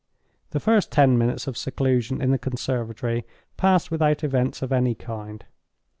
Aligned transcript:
The 0.49 0.59
first 0.59 0.91
ten 0.91 1.15
minutes 1.19 1.45
of 1.45 1.55
seclusion 1.55 2.21
in 2.23 2.31
the 2.31 2.39
conservatory 2.39 3.23
passed 3.55 3.91
without 3.91 4.23
events 4.23 4.63
of 4.63 4.71
any 4.71 4.95
kind. 4.95 5.45